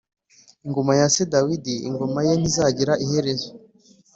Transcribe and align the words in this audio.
ingoma 0.65 0.91
ya 0.99 1.07
se 1.15 1.23
dawudi, 1.33 1.75
ingoma 1.87 2.19
ye 2.27 2.33
ntizagira 2.39 2.93
iherezo. 3.05 3.49